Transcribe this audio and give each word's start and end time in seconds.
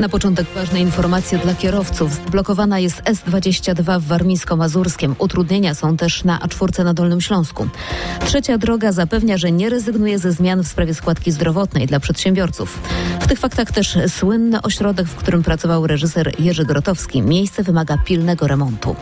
Na 0.00 0.08
początek 0.08 0.46
ważne 0.54 0.80
informacje 0.80 1.38
dla 1.38 1.54
kierowców. 1.54 2.30
Blokowana 2.30 2.78
jest 2.78 3.02
S22 3.02 4.00
w 4.00 4.06
Warmińsko-Mazurskiem. 4.06 5.14
Utrudnienia 5.18 5.74
są 5.74 5.96
też 5.96 6.24
na 6.24 6.38
A4 6.38 6.84
na 6.84 6.94
Dolnym 6.94 7.20
Śląsku. 7.20 7.68
Trzecia 8.26 8.58
droga 8.58 8.92
zapewnia, 8.92 9.38
że 9.38 9.52
nie 9.52 9.70
rezygnuje 9.70 10.18
ze 10.18 10.32
zmian 10.32 10.62
w 10.62 10.68
sprawie 10.68 10.94
składki 10.94 11.32
zdrowotnej 11.32 11.86
dla 11.86 12.00
przedsiębiorców. 12.00 12.78
W 13.20 13.26
tych 13.26 13.38
faktach 13.38 13.72
też 13.72 13.98
słynny 14.08 14.62
ośrodek, 14.62 15.06
w 15.06 15.14
którym 15.14 15.42
pracował 15.42 15.86
reżyser 15.86 16.40
Jerzy 16.40 16.64
Grotowski. 16.64 17.22
Miejsce 17.22 17.62
wymaga 17.62 17.98
pilnego 17.98 18.46
remontu. 18.46 18.96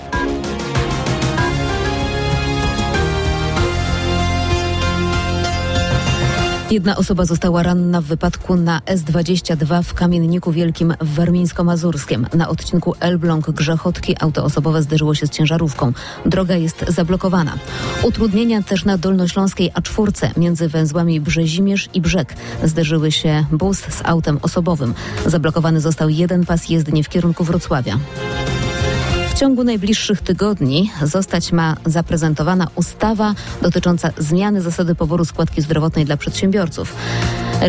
Jedna 6.73 6.97
osoba 6.97 7.25
została 7.25 7.63
ranna 7.63 8.01
w 8.01 8.05
wypadku 8.05 8.57
na 8.57 8.81
S22 8.81 9.83
w 9.83 9.95
Kamienniku 9.95 10.53
Wielkim 10.53 10.95
w 11.01 11.19
Warmińsko-Mazurskiem. 11.19 12.27
Na 12.35 12.49
odcinku 12.49 12.95
Elbląg-Grzechotki 13.01 14.15
auto 14.21 14.45
osobowe 14.45 14.83
zderzyło 14.83 15.15
się 15.15 15.27
z 15.27 15.31
ciężarówką. 15.31 15.93
Droga 16.27 16.57
jest 16.57 16.85
zablokowana. 16.89 17.59
Utrudnienia 18.03 18.63
też 18.63 18.85
na 18.85 18.99
dolnośląskiej 18.99 19.73
A4 19.73 20.39
między 20.39 20.69
węzłami 20.69 21.21
Brzezimierz 21.21 21.89
i 21.95 22.01
Brzeg. 22.01 22.35
Zderzyły 22.65 23.13
się 23.13 23.45
bus 23.53 23.79
z 23.79 24.03
autem 24.05 24.39
osobowym. 24.43 24.95
Zablokowany 25.27 25.81
został 25.81 26.09
jeden 26.09 26.47
pas 26.47 26.69
jezdni 26.69 27.05
w 27.05 27.09
kierunku 27.09 27.45
Wrocławia. 27.45 27.99
W 29.33 29.35
ciągu 29.35 29.65
najbliższych 29.65 30.21
tygodni 30.21 30.91
zostać 31.03 31.53
ma 31.53 31.77
zaprezentowana 31.87 32.67
ustawa 32.75 33.35
dotycząca 33.63 34.11
zmiany 34.19 34.63
zasady 34.63 34.95
poboru 34.95 35.25
składki 35.25 35.63
zdrowotnej 35.63 36.05
dla 36.05 36.17
przedsiębiorców. 36.17 36.95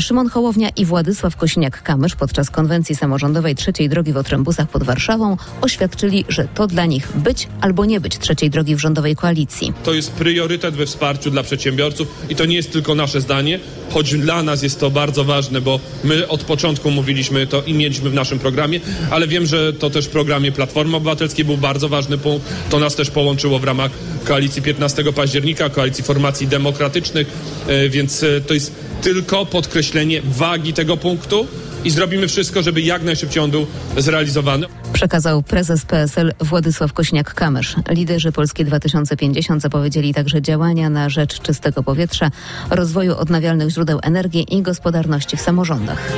Szymon 0.02 0.30
Hołownia 0.30 0.70
i 0.70 0.86
Władysław 0.86 1.38
Kosiniak-Kamysz 1.38 2.16
podczas 2.16 2.50
konwencji 2.50 2.96
samorządowej 2.96 3.56
trzeciej 3.56 3.90
drogi 3.90 4.14
w 4.14 4.18
Otrębusach 4.18 4.70
pod 4.70 4.84
Warszawą 4.84 5.38
oświadczyli, 5.62 6.26
że 6.30 6.48
to 6.56 6.68
dla 6.68 6.86
nich 6.86 7.08
być 7.16 7.48
albo 7.62 7.86
nie 7.86 8.00
być 8.00 8.18
trzeciej 8.18 8.50
drogi 8.50 8.76
w 8.76 8.80
rządowej 8.80 9.16
koalicji. 9.16 9.74
To 9.84 9.94
jest 9.94 10.12
priorytet 10.12 10.76
we 10.76 10.86
wsparciu 10.86 11.32
dla 11.32 11.44
przedsiębiorców 11.44 12.08
i 12.30 12.36
to 12.36 12.46
nie 12.46 12.56
jest 12.56 12.72
tylko 12.72 12.96
nasze 12.96 13.22
zdanie, 13.22 13.60
choć 13.92 14.18
dla 14.18 14.44
nas 14.44 14.64
jest 14.64 14.80
to 14.80 14.92
bardzo 14.92 15.24
ważne, 15.24 15.62
bo 15.62 15.80
my 16.04 16.28
od 16.28 16.44
początku 16.44 16.92
mówiliśmy 16.92 17.48
to 17.48 17.62
i 17.62 17.74
mieliśmy 17.74 18.10
w 18.10 18.14
naszym 18.14 18.40
programie, 18.40 18.80
ale 19.12 19.28
wiem, 19.28 19.46
że 19.46 19.74
to 19.74 19.90
też 19.90 20.06
w 20.06 20.10
programie 20.10 20.52
Platformy 20.52 20.98
Obywatelskiej 20.98 21.46
był 21.46 21.58
bardzo 21.58 21.90
ważny 21.90 22.18
punkt. 22.18 22.48
To 22.70 22.80
nas 22.80 22.96
też 22.96 23.12
połączyło 23.12 23.60
w 23.60 23.64
ramach 23.64 23.92
koalicji 24.26 24.62
15 24.62 25.04
października, 25.14 25.70
koalicji 25.70 26.04
formacji 26.04 26.48
demokratycznych, 26.48 27.28
e, 27.68 27.90
więc 27.90 28.24
e, 28.24 28.42
to 28.42 28.54
jest 28.54 28.93
tylko 29.04 29.46
podkreślenie 29.46 30.22
wagi 30.22 30.74
tego 30.74 30.98
punktu 30.98 31.48
i 31.84 31.90
zrobimy 31.90 32.28
wszystko, 32.28 32.62
żeby 32.62 32.82
jak 32.82 33.04
najszybciej 33.04 33.44
on 33.44 33.52
był 33.52 33.68
zrealizowany. 33.98 34.68
Przekazał 34.94 35.44
prezes 35.44 35.86
PSL 35.86 36.34
Władysław 36.40 36.94
Kośniak-Kamysz. 36.94 37.76
Liderzy 37.90 38.32
Polskie 38.32 38.66
2050 38.66 39.62
zapowiedzieli 39.62 40.14
także 40.14 40.42
działania 40.42 40.90
na 40.90 41.10
rzecz 41.10 41.42
czystego 41.42 41.84
powietrza, 41.84 42.32
rozwoju 42.70 43.16
odnawialnych 43.16 43.70
źródeł 43.70 44.00
energii 44.04 44.56
i 44.56 44.62
gospodarności 44.62 45.38
w 45.38 45.42
samorządach. 45.42 46.12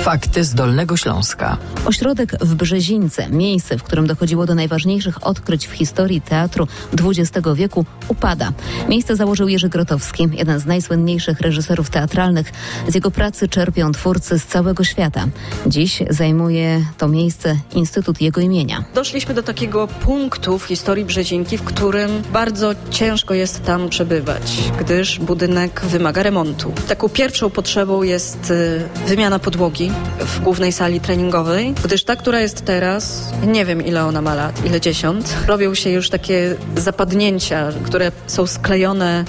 Fakty 0.00 0.44
z 0.44 0.54
Dolnego 0.54 0.96
Śląska. 0.96 1.56
Ośrodek 1.84 2.36
w 2.40 2.54
Brzezińce, 2.54 3.28
miejsce, 3.30 3.78
w 3.78 3.82
którym 3.82 4.06
dochodziło 4.06 4.46
do 4.46 4.54
najważniejszych 4.54 5.26
odkryć 5.26 5.66
w 5.66 5.72
historii 5.72 6.20
teatru 6.20 6.66
XX 7.04 7.48
wieku, 7.54 7.84
upada. 8.08 8.52
Miejsce 8.88 9.16
założył 9.16 9.48
Jerzy 9.48 9.68
Grotowski, 9.68 10.28
jeden 10.32 10.60
z 10.60 10.66
najsłynniejszych 10.66 11.40
reżyserów 11.40 11.90
teatralnych. 11.90 12.52
Z 12.88 12.94
jego 12.94 13.10
pracy 13.10 13.48
czerpią 13.48 13.92
twórcy 13.92 14.38
z 14.38 14.46
całego 14.46 14.84
świata. 14.84 15.26
Dziś 15.66 16.02
zajmuje 16.10 16.84
to 16.98 17.08
miejsce 17.08 17.56
Instytut 17.74 18.20
jego 18.20 18.40
imienia. 18.40 18.84
Doszliśmy 18.94 19.34
do 19.34 19.42
takiego 19.42 19.88
punktu 19.88 20.58
w 20.58 20.64
historii 20.64 21.04
Brzezinki, 21.04 21.58
w 21.58 21.64
którym 21.64 22.22
bardzo 22.32 22.74
ciężko 22.90 23.34
jest 23.34 23.64
tam 23.64 23.88
przebywać, 23.88 24.58
gdyż 24.80 25.18
budynek 25.18 25.80
wymaga 25.80 26.22
remontu. 26.22 26.72
Taką 26.88 27.08
pierwszą 27.08 27.50
potrzebą 27.50 28.02
jest 28.02 28.50
y, 28.50 28.82
wymiana 29.06 29.38
podłogi 29.38 29.89
w 30.20 30.40
głównej 30.40 30.72
sali 30.72 31.00
treningowej, 31.00 31.74
gdyż 31.84 32.04
ta, 32.04 32.16
która 32.16 32.40
jest 32.40 32.64
teraz, 32.64 33.32
nie 33.46 33.64
wiem 33.64 33.86
ile 33.86 34.04
ona 34.04 34.22
ma 34.22 34.34
lat, 34.34 34.66
ile 34.66 34.80
dziesiąt, 34.80 35.36
robią 35.46 35.74
się 35.74 35.90
już 35.90 36.10
takie 36.10 36.56
zapadnięcia, 36.76 37.72
które 37.84 38.12
są 38.26 38.46
sklejone 38.46 39.24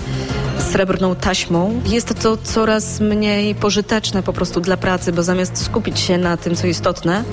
srebrną 0.72 1.16
taśmą. 1.16 1.82
Jest 1.86 2.22
to 2.22 2.38
coraz 2.38 3.00
mniej 3.00 3.56
pożyteczne 3.56 4.24
po 4.24 4.34
prostu 4.34 4.62
dla 4.62 4.78
pracy, 4.78 5.12
bo 5.12 5.24
zamiast 5.24 5.58
skupić 5.58 6.00
się 6.00 6.18
na 6.18 6.38
tym, 6.38 6.56
co 6.56 6.68
istotne, 6.68 7.24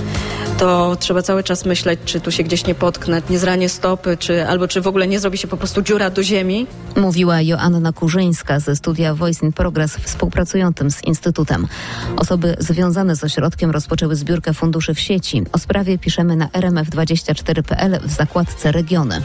to 0.59 0.97
trzeba 1.01 1.23
cały 1.23 1.43
czas 1.43 1.65
myśleć, 1.65 2.01
czy 2.05 2.21
tu 2.21 2.31
się 2.31 2.43
gdzieś 2.43 2.67
nie 2.67 2.75
potknę, 2.75 3.23
nie 3.31 3.39
zranię 3.39 3.69
stopy, 3.69 4.17
czy, 4.17 4.49
albo 4.49 4.69
czy 4.69 4.81
w 4.81 4.87
ogóle 4.87 5.07
nie 5.07 5.21
zrobi 5.21 5.39
się 5.39 5.49
po 5.49 5.57
prostu 5.57 5.83
dziura 5.83 6.11
do 6.11 6.23
ziemi. 6.23 6.67
Mówiła 6.97 7.41
Joanna 7.41 7.93
Kurzyńska 7.93 8.61
ze 8.61 8.77
studia 8.77 9.15
Voice 9.15 9.47
in 9.47 9.53
Progress 9.53 9.97
współpracującym 9.97 10.91
z 10.91 11.05
Instytutem. 11.05 11.69
Osoby 12.17 12.57
związane 12.59 13.17
z 13.17 13.25
ośrodkiem 13.25 13.71
rozpoczęły 13.71 14.17
zbiórkę 14.17 14.55
funduszy 14.55 14.95
w 14.95 15.01
sieci. 15.01 15.43
O 15.53 15.59
sprawie 15.59 15.99
piszemy 15.99 16.37
na 16.37 16.47
rmf24.pl 16.47 18.01
w 18.05 18.11
zakładce 18.11 18.73
Regiony. 18.73 19.23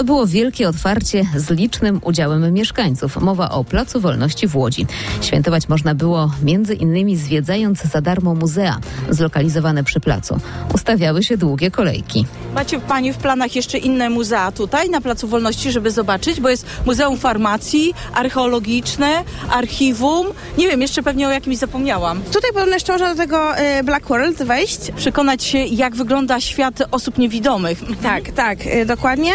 To 0.00 0.04
było 0.04 0.26
wielkie 0.26 0.68
otwarcie 0.68 1.24
z 1.36 1.50
licznym 1.50 2.00
udziałem 2.04 2.52
mieszkańców. 2.52 3.16
Mowa 3.16 3.50
o 3.50 3.64
Placu 3.64 4.00
Wolności 4.00 4.48
w 4.48 4.56
Łodzi. 4.56 4.86
Świętować 5.20 5.68
można 5.68 5.94
było 5.94 6.30
między 6.42 6.74
innymi 6.74 7.16
zwiedzając 7.16 7.82
za 7.82 8.00
darmo 8.00 8.34
muzea 8.34 8.78
zlokalizowane 9.10 9.84
przy 9.84 10.00
placu. 10.00 10.40
Ustawiały 10.74 11.22
się 11.22 11.36
długie 11.36 11.70
kolejki. 11.70 12.26
Macie 12.54 12.80
Pani 12.80 13.12
w 13.12 13.16
planach 13.16 13.56
jeszcze 13.56 13.78
inne 13.78 14.10
muzea 14.10 14.52
tutaj 14.52 14.90
na 14.90 15.00
Placu 15.00 15.28
Wolności, 15.28 15.72
żeby 15.72 15.90
zobaczyć, 15.90 16.40
bo 16.40 16.48
jest 16.48 16.66
Muzeum 16.86 17.18
Farmacji, 17.18 17.94
Archeologiczne, 18.14 19.24
Archiwum. 19.50 20.26
Nie 20.58 20.68
wiem, 20.68 20.82
jeszcze 20.82 21.02
pewnie 21.02 21.28
o 21.28 21.30
jakimś 21.30 21.56
zapomniałam. 21.56 22.22
Tutaj 22.22 22.50
podobno 22.52 22.74
jeszcze 22.74 22.92
można 22.92 23.14
do 23.14 23.16
tego 23.16 23.58
y, 23.58 23.84
Black 23.84 24.08
World 24.08 24.42
wejść. 24.42 24.80
Przekonać 24.96 25.44
się, 25.44 25.58
jak 25.58 25.96
wygląda 25.96 26.40
świat 26.40 26.82
osób 26.90 27.18
niewidomych. 27.18 27.78
Tak, 28.02 28.30
tak, 28.30 28.66
y, 28.66 28.86
dokładnie. 28.86 29.32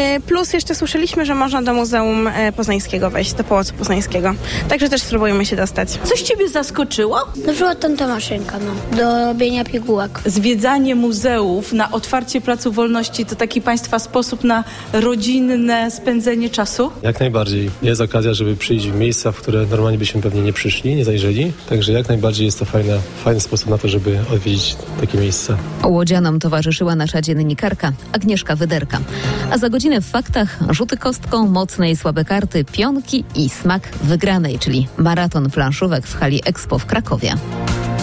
Y, 0.00 0.20
Plus 0.20 0.52
jeszcze 0.52 0.74
słyszeliśmy, 0.74 1.26
że 1.26 1.34
można 1.34 1.62
do 1.62 1.74
Muzeum 1.74 2.26
y, 2.26 2.52
Poznańskiego 2.56 3.10
wejść, 3.10 3.32
do 3.34 3.44
Pałacu 3.44 3.74
Poznańskiego. 3.74 4.34
Także 4.68 4.88
też 4.88 5.02
spróbujemy 5.02 5.46
się 5.46 5.56
dostać. 5.56 5.88
Coś 6.04 6.22
Ciebie 6.22 6.48
zaskoczyło? 6.48 7.16
Na 7.46 7.52
przykład 7.52 7.80
tam 7.80 7.96
ta 7.96 8.06
maszynka, 8.06 8.58
no, 8.58 8.96
do 8.96 9.26
robienia 9.26 9.64
pigułek. 9.64 10.20
Zwiedzanie 10.26 10.94
muzeów 10.94 11.72
na 11.72 11.90
otwarcie 11.90 12.40
Placu 12.40 12.72
Wolności 12.72 13.26
to 13.26 13.36
taki 13.36 13.60
Państwa 13.60 13.98
sposób 13.98 14.44
na 14.44 14.64
rodzinne 14.92 15.90
spędzenie 15.90 16.50
czasu? 16.50 16.90
Jak 17.02 17.20
najbardziej. 17.20 17.70
Jest 17.82 18.00
okazja, 18.00 18.34
żeby 18.34 18.56
przyjść 18.56 18.88
w 18.88 18.94
miejsca, 18.94 19.32
w 19.32 19.36
które 19.36 19.66
normalnie 19.66 19.98
byśmy 19.98 20.22
pewnie 20.22 20.42
nie 20.42 20.52
przyszli, 20.52 20.94
nie 20.96 21.04
zajrzeli. 21.04 21.52
Także 21.68 21.92
jak 21.92 22.08
najbardziej 22.08 22.46
jest 22.46 22.58
to 22.58 22.64
fajna, 22.64 22.94
fajny 23.24 23.40
sposób 23.40 23.70
na 23.70 23.78
to, 23.78 23.88
żeby 23.88 24.18
odwiedzić 24.32 24.76
takie 25.00 25.18
miejsca. 25.18 25.56
Łodzianom 25.84 26.38
towarzyszyła 26.38 26.94
nasza 26.94 27.20
dziennikarka 27.22 27.92
Agnieszka 28.12 28.56
Wyderka. 28.56 29.00
A 29.50 29.58
za 29.58 29.68
godzinę 29.68 29.89
w 29.98 30.06
faktach 30.06 30.58
rzuty 30.70 30.96
kostką, 30.96 31.46
mocne 31.46 31.90
i 31.90 31.96
słabe 31.96 32.24
karty, 32.24 32.64
pionki 32.64 33.24
i 33.34 33.48
smak 33.48 33.88
wygranej, 34.02 34.58
czyli 34.58 34.88
maraton 34.96 35.50
planszówek 35.50 36.06
w 36.06 36.18
hali 36.18 36.40
Expo 36.44 36.78
w 36.78 36.86
Krakowie. 36.86 37.34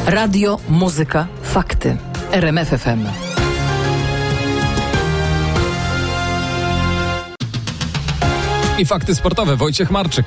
Radio, 0.06 0.60
muzyka, 0.70 1.28
fakty. 1.44 1.98
RMF 2.32 2.70
FM. 2.70 3.06
I 8.80 8.86
fakty 8.86 9.16
sportowe. 9.16 9.56
Wojciech 9.56 9.92
Marczyk. 9.92 10.26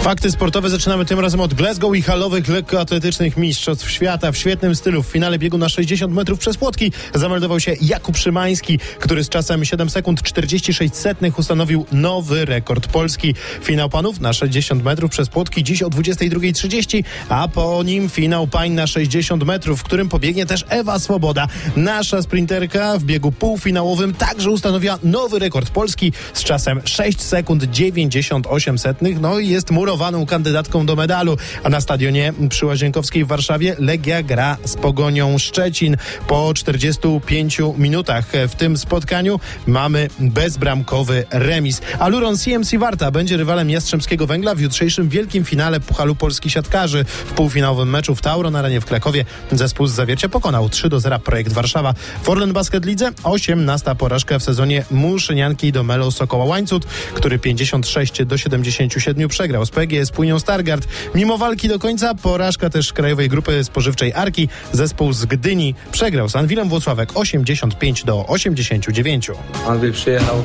Fakty 0.00 0.30
sportowe 0.30 0.70
zaczynamy 0.70 1.04
tym 1.04 1.20
razem 1.20 1.40
od 1.40 1.54
Glasgow 1.54 1.96
i 1.96 2.02
halowych 2.02 2.48
lekkoatletycznych 2.48 3.36
mistrzostw 3.36 3.90
świata 3.90 4.32
w 4.32 4.36
świetnym 4.36 4.74
stylu. 4.76 5.02
W 5.02 5.06
finale 5.06 5.38
biegu 5.38 5.58
na 5.58 5.68
60 5.68 6.14
metrów 6.14 6.38
przez 6.38 6.56
płotki 6.56 6.92
zameldował 7.14 7.60
się 7.60 7.76
Jakub 7.80 8.16
Szymański, 8.16 8.78
który 8.98 9.24
z 9.24 9.28
czasem 9.28 9.64
7 9.64 9.90
sekund 9.90 10.22
46 10.22 10.94
setnych 10.96 11.38
ustanowił 11.38 11.86
nowy 11.92 12.44
rekord 12.44 12.86
Polski. 12.86 13.34
Finał 13.62 13.88
panów 13.88 14.20
na 14.20 14.32
60 14.32 14.84
metrów 14.84 15.10
przez 15.10 15.28
płotki 15.28 15.64
dziś 15.64 15.82
o 15.82 15.90
22.30, 15.90 17.04
a 17.28 17.48
po 17.48 17.82
nim 17.82 18.08
finał 18.08 18.46
pań 18.46 18.70
na 18.70 18.86
60 18.86 19.44
metrów, 19.44 19.80
w 19.80 19.82
którym 19.82 20.08
pobiegnie 20.08 20.46
też 20.46 20.64
Ewa 20.68 20.98
Swoboda. 20.98 21.46
Nasza 21.76 22.22
sprinterka 22.22 22.98
w 22.98 23.04
biegu 23.04 23.32
półfinałowym 23.32 24.14
także 24.14 24.50
ustanowiła 24.50 24.98
nowy 25.02 25.38
rekord 25.38 25.70
Polski 25.70 26.12
z 26.32 26.44
czasem 26.44 26.80
6 26.84 27.20
sekund 27.20 27.64
98 27.64 28.78
setnych. 28.78 29.20
No 29.20 29.38
i 29.38 29.48
jest 29.48 29.70
mur 29.70 29.89
murowaną 29.90 30.26
kandydatką 30.26 30.86
do 30.86 30.96
medalu. 30.96 31.36
A 31.64 31.68
na 31.68 31.80
stadionie 31.80 32.32
przy 32.48 32.66
Łazienkowskiej 32.66 33.24
w 33.24 33.28
Warszawie 33.28 33.76
Legia 33.78 34.22
gra 34.22 34.56
z 34.64 34.76
Pogonią 34.76 35.38
Szczecin. 35.38 35.96
Po 36.26 36.54
45 36.54 37.58
minutach 37.78 38.26
w 38.48 38.54
tym 38.54 38.76
spotkaniu 38.76 39.40
mamy 39.66 40.08
bezbramkowy 40.18 41.24
remis. 41.30 41.80
A 41.98 42.08
Luron 42.08 42.38
CMC 42.38 42.78
Warta 42.78 43.10
będzie 43.10 43.36
rywalem 43.36 43.70
Jastrzębskiego 43.70 44.26
Węgla 44.26 44.54
w 44.54 44.60
jutrzejszym 44.60 45.08
wielkim 45.08 45.44
finale 45.44 45.80
Puchalu 45.80 46.14
Polski 46.14 46.50
Siatkarzy. 46.50 47.04
W 47.04 47.32
półfinałowym 47.32 47.90
meczu 47.90 48.14
w 48.14 48.22
Tauro 48.22 48.50
na 48.50 48.58
arenie 48.58 48.80
w 48.80 48.84
Krakowie 48.84 49.24
zespół 49.52 49.86
z 49.86 49.92
Zawiercia 49.92 50.28
pokonał 50.28 50.68
3 50.68 50.88
do 50.88 51.00
0 51.00 51.18
projekt 51.18 51.52
Warszawa. 51.52 51.94
W 52.22 52.28
Orlen 52.28 52.52
Basket 52.52 52.84
Lidze 52.84 53.12
18 53.22 53.94
porażka 53.94 54.38
w 54.38 54.42
sezonie 54.42 54.84
Muszynianki 54.90 55.72
do 55.72 55.82
Melo 55.82 56.10
Sokoła 56.10 56.44
Łańcut, 56.44 56.84
który 57.14 57.38
56 57.38 58.24
do 58.24 58.38
77 58.38 59.28
przegrał 59.28 59.66
z 59.66 59.70
PGS 59.80 60.10
Płynią 60.10 60.38
Stargard. 60.38 60.88
Mimo 61.14 61.38
walki 61.38 61.68
do 61.68 61.78
końca 61.78 62.14
porażka 62.14 62.70
też 62.70 62.92
Krajowej 62.92 63.28
Grupy 63.28 63.64
Spożywczej 63.64 64.12
Arki. 64.12 64.48
Zespół 64.72 65.12
z 65.12 65.24
Gdyni 65.24 65.74
przegrał 65.92 66.28
z 66.28 66.36
Anwilem 66.36 66.68
Włocławek 66.68 67.10
85 67.14 68.04
do 68.04 68.26
89. 68.26 69.30
Anwil 69.68 69.92
przyjechał 69.92 70.42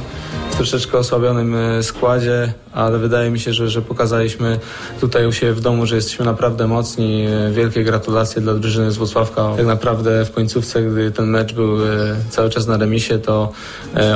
w 0.51 0.55
troszeczkę 0.55 0.97
osłabionym 0.97 1.55
e, 1.55 1.83
składzie, 1.83 2.53
ale 2.73 2.99
wydaje 2.99 3.31
mi 3.31 3.39
się, 3.39 3.53
że, 3.53 3.69
że 3.69 3.81
pokazaliśmy 3.81 4.59
tutaj 5.01 5.27
u 5.27 5.31
siebie 5.31 5.53
w 5.53 5.61
domu, 5.61 5.85
że 5.85 5.95
jesteśmy 5.95 6.25
naprawdę 6.25 6.67
mocni. 6.67 7.25
E, 7.25 7.51
Wielkie 7.51 7.83
gratulacje 7.83 8.41
dla 8.41 8.53
drużyny 8.53 8.91
z 8.91 8.97
Włocławka. 8.97 9.53
Tak 9.57 9.65
naprawdę 9.65 10.25
w 10.25 10.31
końcówce, 10.31 10.83
gdy 10.83 11.11
ten 11.11 11.25
mecz 11.25 11.53
był 11.53 11.85
e, 11.85 12.15
cały 12.29 12.49
czas 12.49 12.67
na 12.67 12.77
remisie, 12.77 13.19
to 13.19 13.51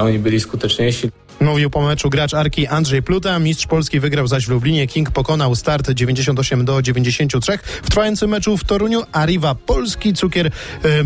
oni 0.01 0.19
byli 0.19 0.39
skuteczniejsi. 0.39 1.09
Mówił 1.41 1.69
po 1.69 1.81
meczu 1.81 2.09
gracz 2.09 2.33
Arki 2.33 2.67
Andrzej 2.67 3.03
Pluta. 3.03 3.39
Mistrz 3.39 3.67
Polski 3.67 3.99
wygrał 3.99 4.27
zaś 4.27 4.45
w 4.45 4.49
Lublinie. 4.49 4.87
King 4.87 5.11
pokonał 5.11 5.55
start 5.55 5.89
98 5.89 6.65
do 6.65 6.81
93. 6.81 7.59
W 7.83 7.89
trwającym 7.89 8.29
meczu 8.29 8.57
w 8.57 8.63
Toruniu 8.63 9.03
Arriva 9.11 9.55
Polski 9.55 10.13
Cukier 10.13 10.51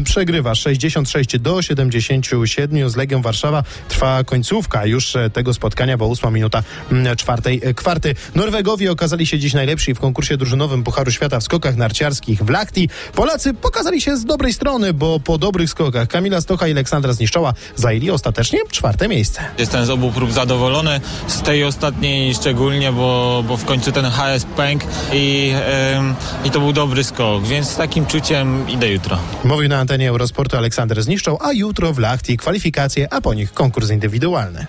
przegrywa 0.04 0.56
66 0.56 1.40
do 1.40 1.62
77 1.62 2.90
z 2.90 2.96
Legią 2.96 3.22
Warszawa. 3.22 3.64
Trwa 3.88 4.24
końcówka 4.24 4.86
już 4.86 5.16
e, 5.16 5.30
tego 5.30 5.54
spotkania, 5.54 5.98
bo 5.98 6.08
ósma 6.08 6.32
minuta 6.32 6.64
m, 6.92 7.16
czwartej 7.16 7.62
e, 7.64 7.74
kwarty. 7.74 8.16
Norwegowie 8.36 8.92
okazali 8.92 9.26
się 9.26 9.40
dziś 9.40 9.54
najlepsi 9.54 9.94
w 9.94 10.00
konkursie 10.00 10.38
drużynowym 10.38 10.84
Pucharu 10.84 11.12
Świata 11.12 11.40
w 11.40 11.44
skokach 11.44 11.76
narciarskich 11.76 12.44
w 12.44 12.50
Lachti. 12.50 12.90
Polacy 13.16 13.54
pokazali 13.54 14.02
się 14.02 14.18
z 14.18 14.26
dobrej 14.26 14.54
strony, 14.54 14.94
bo 14.94 15.20
po 15.20 15.38
dobrych 15.38 15.70
skokach 15.70 16.08
Kamila 16.08 16.42
Stocha 16.42 16.68
i 16.68 16.72
Aleksandra 16.72 17.14
Zniszczoła 17.14 17.54
zajęli 17.76 18.12
ostatecznie 18.12 18.60
czwarte 18.72 19.08
miejsce. 19.08 19.42
Jestem 19.58 19.86
z 19.86 19.90
obu 19.90 20.12
zadowolony, 20.32 21.02
z 21.28 21.42
tej 21.42 21.64
ostatniej 21.64 22.34
szczególnie, 22.36 22.92
bo, 22.92 23.44
bo 23.48 23.58
w 23.58 23.66
końcu 23.66 23.92
ten 23.92 24.06
HS 24.06 24.46
pękł 24.58 24.86
i, 25.14 25.54
ym, 25.98 26.16
i 26.46 26.52
to 26.52 26.60
był 26.60 26.74
dobry 26.74 27.04
skok, 27.04 27.44
więc 27.44 27.70
z 27.70 27.76
takim 27.76 28.06
czuciem 28.06 28.70
idę 28.70 28.90
jutro. 28.90 29.18
Mówił 29.44 29.70
na 29.70 29.80
antenie 29.80 30.10
Eurosportu 30.10 30.58
Aleksander 30.58 31.04
Zniszczą, 31.04 31.38
a 31.40 31.54
jutro 31.54 31.94
w 31.94 32.00
Lachti 32.00 32.38
kwalifikacje, 32.38 33.14
a 33.14 33.22
po 33.22 33.34
nich 33.34 33.54
konkurs 33.54 33.92
indywidualny. 33.92 34.68